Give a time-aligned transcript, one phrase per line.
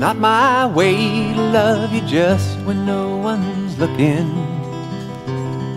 [0.00, 0.96] not my way
[1.34, 4.30] to love you just when no one's looking.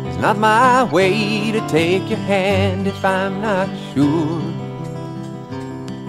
[0.07, 4.41] It's not my way to take your hand if I'm not sure.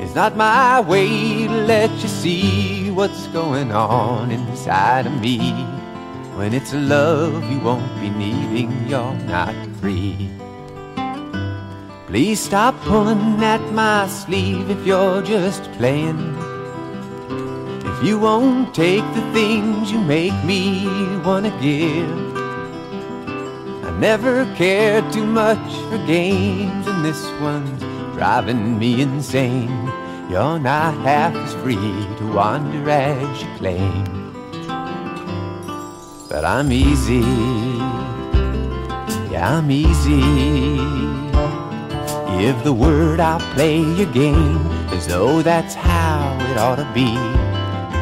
[0.00, 5.50] It's not my way to let you see what's going on inside of me.
[6.36, 10.30] When it's a love you won't be needing, you're not free.
[12.06, 16.53] Please stop pulling at my sleeve if you're just playing.
[17.96, 20.86] If you won't take the things you make me
[21.24, 22.34] wanna give.
[23.84, 27.80] I never cared too much for games, and this one's
[28.14, 29.70] driving me insane.
[30.28, 31.76] You're not half as free
[32.18, 34.04] to wander as you claim.
[36.28, 37.24] But I'm easy,
[39.30, 40.20] yeah, I'm easy.
[42.40, 47.43] Give the word, I'll play your game as though that's how it ought to be.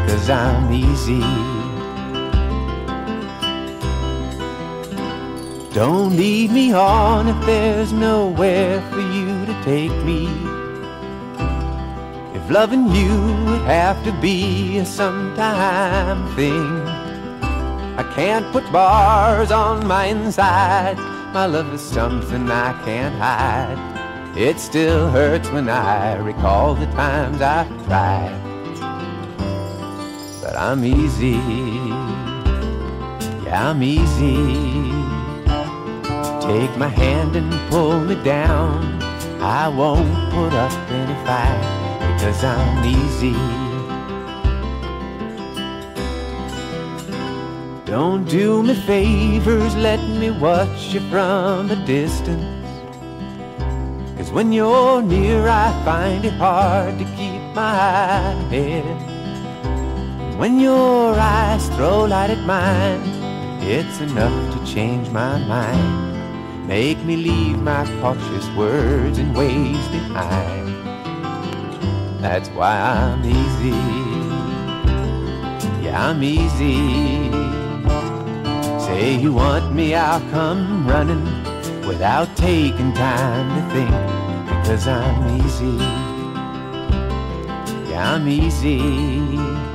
[0.07, 1.21] Cause I'm easy.
[5.73, 10.27] Don't lead me on if there's nowhere for you to take me.
[12.35, 13.15] If loving you
[13.47, 16.83] would have to be a sometime thing,
[17.97, 20.99] I can't put bars on my inside.
[21.33, 24.37] My love is something I can't hide.
[24.37, 28.42] It still hurts when I recall the times I've tried.
[30.53, 31.41] But I'm easy,
[33.43, 34.93] yeah, I'm easy.
[36.47, 39.03] Take my hand and pull me down.
[39.41, 41.65] I won't put up any fight
[42.03, 43.33] because I'm easy.
[47.87, 52.45] Don't do me favors, let me watch you from a distance.
[54.19, 59.22] Cause when you're near, I find it hard to keep my head.
[60.39, 63.01] When your eyes throw light at mine,
[63.63, 66.67] it's enough to change my mind.
[66.67, 70.69] Make me leave my cautious words and ways behind.
[72.21, 73.71] That's why I'm easy.
[75.85, 77.31] Yeah, I'm easy.
[78.85, 81.25] Say you want me, I'll come running
[81.87, 83.91] without taking time to think.
[84.47, 85.77] Because I'm easy.
[87.91, 89.72] Yeah, I'm easy.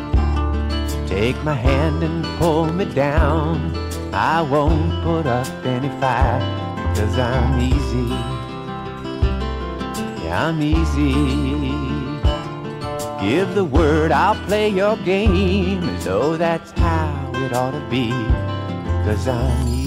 [1.06, 3.72] Take my hand and pull me down.
[4.12, 6.42] I won't put up any fight
[6.92, 8.08] because I'm easy.
[10.24, 11.12] Yeah, I'm easy.
[13.20, 18.10] Give the word, I'll play your game as though that's how it ought to be
[18.98, 19.82] because I'm easy.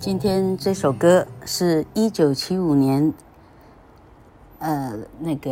[0.00, 3.14] 今天这首歌是一九七五年，
[4.58, 5.50] 呃，那个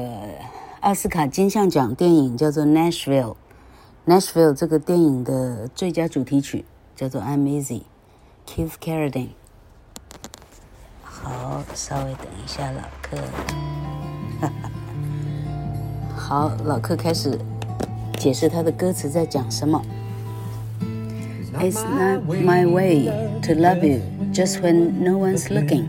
[0.81, 6.65] 奥斯卡金像奖电影叫做《Nashville》，Nashville 这个电影的最佳主题曲
[6.97, 9.28] 叫做《I'm Easy》，Keith Carradine。
[11.03, 13.17] 好，稍微等一下，老客。
[16.17, 17.39] 好，老客开始
[18.19, 19.81] 解释他的歌词在讲什么。
[21.61, 23.05] It's not my way
[23.43, 24.00] to love you
[24.33, 25.87] just when no one's looking.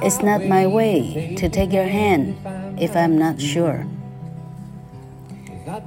[0.00, 2.34] It's not my way to take your hand
[2.78, 3.86] if I'm not sure.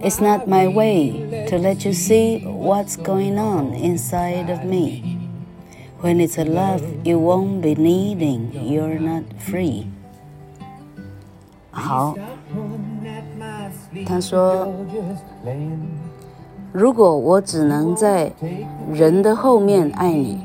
[0.01, 5.17] It's not my way to let you see what's going on inside of me.
[6.01, 9.87] When it's a love you won't be needing, you're not free.
[11.71, 12.15] 好，
[14.05, 14.67] 他说。
[16.73, 18.31] 如果我只能在
[18.93, 20.39] 人的后面爱你，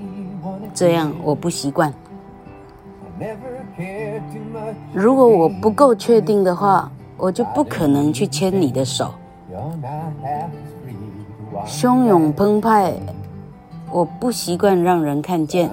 [0.73, 1.93] 这样我不习惯。
[5.00, 9.14] 如果我不够确定的话，我就不可能去牵你的手。
[11.68, 12.96] 汹涌澎湃，
[13.92, 15.70] 我不习惯让人看见。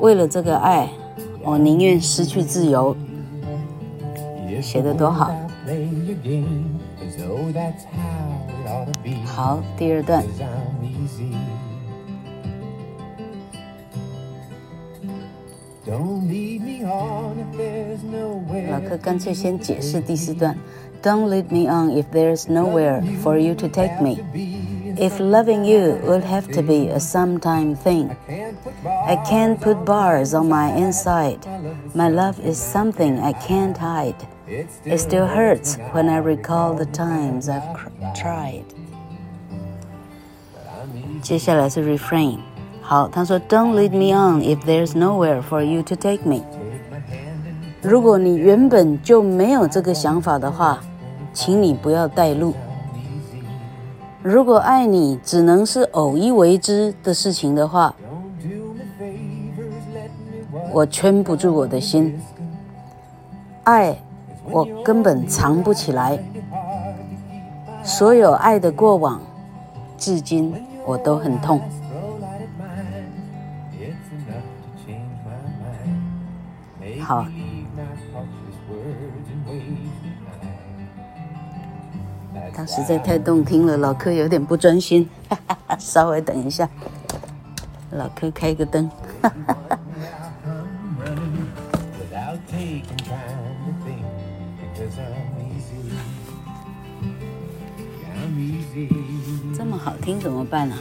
[0.00, 0.90] 为了这个爱，
[1.42, 2.94] 我宁愿失去自由。
[4.60, 5.30] 写的多好！
[9.24, 10.22] 好，第二段。
[18.69, 20.57] 老柯干脆先解释第四段。
[21.03, 24.19] Don't lead me on if there's nowhere for you to take me.
[24.95, 28.15] If loving you would have to be a sometime thing,
[29.05, 31.39] I can't put bars on my inside.
[31.93, 34.15] My love is something I can't hide.
[34.47, 38.63] It still hurts when I recall the times I've tried.
[41.21, 42.39] 接下来是 refrain。
[42.88, 46.40] 好，他说 Don't lead me on if there's nowhere for you to take me.
[47.82, 50.80] 如果你原本就没有这个想法的话，
[51.34, 52.54] 请你不要带路。
[54.22, 57.94] 如果爱你只能是偶一为之的事情的话，
[60.72, 62.18] 我圈不住我的心。
[63.64, 63.94] 爱，
[64.50, 66.18] 我根本藏不起来。
[67.84, 69.20] 所有爱的过往，
[69.98, 70.54] 至今
[70.86, 71.60] 我都很痛。
[77.08, 77.26] 好。
[82.52, 85.08] 他实在太动听了，老柯有点不专心，
[85.80, 86.68] 稍微等一下，
[87.92, 88.90] 老柯开个灯。
[99.56, 100.76] 这么好听怎么办啊？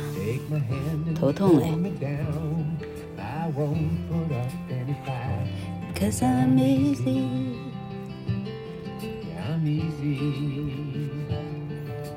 [1.18, 1.72] 头痛嘞。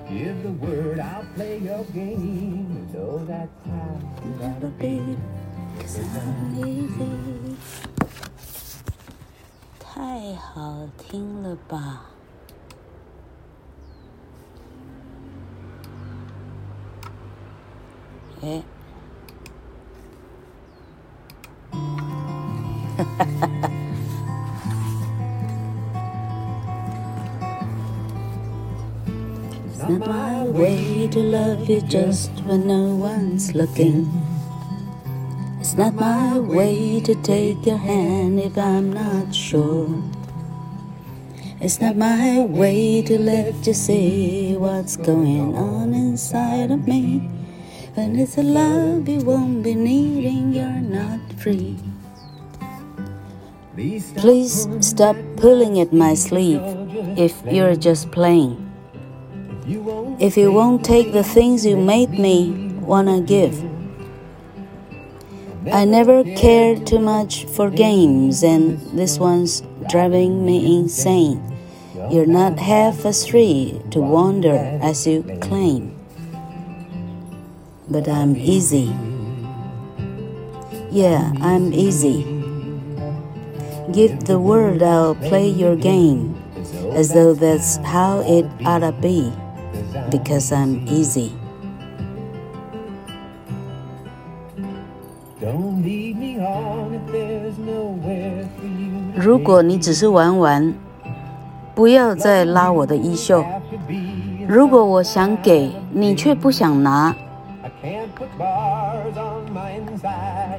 [0.08, 2.88] Give the word, I'll play your game.
[2.94, 3.96] Know that time
[4.40, 5.18] gotta be,
[5.80, 7.56] cause I'm easy.
[9.80, 12.06] 太好听了吧！
[18.42, 18.62] 哎，
[22.98, 23.49] 哈哈哈
[29.82, 34.09] not my way to love you just when no one's looking.
[35.61, 39.88] It's not my way to take your hand if I'm not sure.
[41.61, 47.29] It's not my way to let you see what's going on inside of me.
[47.94, 51.76] When it's a love you won't be needing, you're not free.
[54.17, 56.62] Please stop pulling at my sleeve
[57.19, 58.70] if you're just playing.
[60.21, 63.65] If you won't take the things you made me wanna give.
[65.73, 71.41] I never cared too much for games, and this one's driving me insane.
[72.11, 75.97] You're not half as free to wander as you claim.
[77.89, 78.93] But I'm easy.
[80.91, 82.25] Yeah, I'm easy.
[83.91, 86.37] Give the word I'll play your game,
[86.93, 89.33] as though that's how it ought to be
[90.11, 91.33] because I'm easy.
[95.41, 98.91] Don't leave me on if there's nowhere for you.
[99.15, 100.75] 如果你只是玩玩，
[101.75, 103.45] 不要再拉我的衣袖。
[104.47, 107.15] 如果我想给你却不想拿，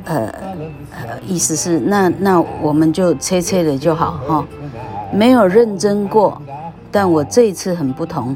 [0.06, 0.34] 呃，
[1.28, 4.46] 意思是那那我们就切切的就好哈，
[5.14, 6.42] 没有认真过，
[6.90, 8.36] 但我这一次很不同。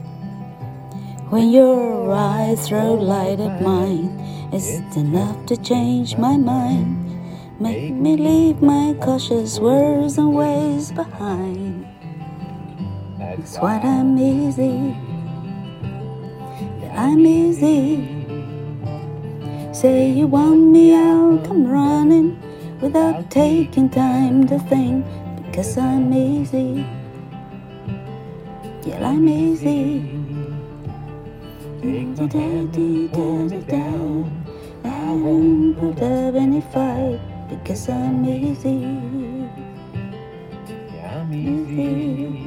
[1.31, 4.19] When your eyes throw light at mine,
[4.51, 7.07] it's enough to change my mind.
[7.57, 11.87] Make me leave my cautious words and ways behind.
[13.17, 14.93] That's why I'm easy.
[16.83, 18.03] Yeah, I'm easy.
[19.71, 22.35] Say you want me, I'll come running
[22.81, 25.05] without taking time to think.
[25.45, 26.85] Because I'm easy.
[28.83, 30.40] Yeah, I'm easy.
[31.81, 33.07] Take the daddy
[33.65, 34.45] down.
[34.85, 37.19] I won't put up any fight
[37.49, 38.85] because I'm easy.
[41.03, 42.37] I'm easy.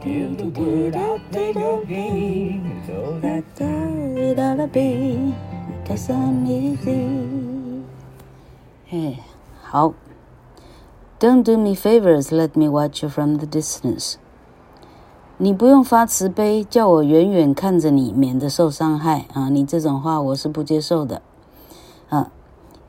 [0.00, 2.82] Till the word I'll play your game.
[2.86, 3.44] So that
[4.38, 5.34] ought to be
[5.82, 7.84] because I'm easy.
[8.84, 9.22] Hey,
[9.64, 9.94] how?
[11.18, 14.16] Don't do me favors, let me watch you from the distance.
[15.44, 19.48] 你不用发慈悲，叫我远远看着你，免得受伤害啊！
[19.48, 21.20] 你这种话我是不接受的
[22.08, 22.30] 啊。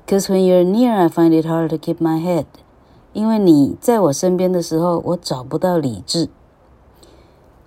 [0.05, 2.45] Cause when you're near, I find it hard to keep my head。
[3.11, 6.29] 因为你在我身边的时候，我找不到理智。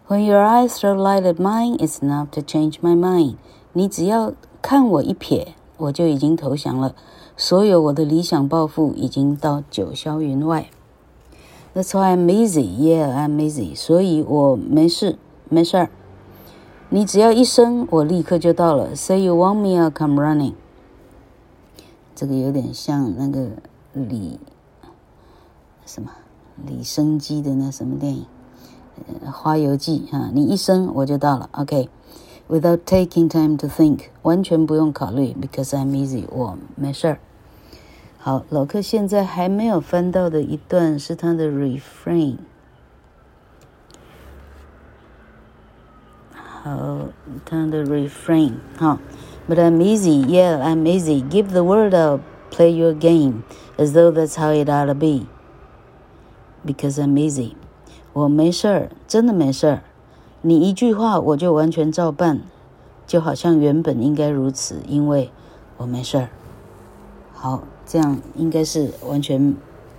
[0.07, 3.35] When your eyes throw light at mine, it's enough to change my mind。
[3.73, 6.95] 你只要看我一瞥，我就已经投降了。
[7.37, 10.69] 所有我的理想抱负已经到九霄云外。
[11.76, 12.64] That's why I'm easy.
[12.64, 13.76] Yeah, I'm easy.
[13.76, 15.18] 所以我没事，
[15.50, 15.90] 没事儿。
[16.90, 18.94] 你只要一声，我立刻就到了。
[18.96, 20.54] Say you want me, I'll come running.
[22.14, 23.48] 这个有点像那个
[23.94, 24.38] 李
[25.86, 26.12] 什么
[26.68, 28.26] 李生基的那什么电影，
[29.08, 31.50] 呃，《花游记》啊，你一声我就到了。
[31.54, 33.08] OK，without、okay.
[33.08, 37.20] taking time to think，完全不用考虑，because I'm easy，我没事儿。
[38.26, 42.38] 好，老客现在还没有翻到的一段是他的 refrain。
[46.34, 47.08] 好，
[47.44, 49.00] 他的 refrain 哈。
[49.50, 51.28] But I'm easy, yeah, I'm easy.
[51.28, 53.42] Give the word up, play your game,
[53.78, 55.26] as though that's how it ought to be.
[56.64, 57.56] Because I'm easy.
[58.14, 59.82] 我没事儿，真的没事儿。
[60.42, 62.42] 你一句话我就完全照办，
[63.08, 65.32] 就好像原本应该如此，因为
[65.78, 66.30] 我没事儿。
[67.34, 69.55] 好， 这样应该是完全，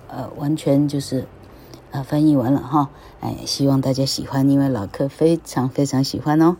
[0.09, 1.25] 呃，完全就是，
[1.91, 2.89] 呃，翻译完了哈。
[3.21, 6.57] 哎，希望大家喜欢，因为老客非常非常喜欢哦。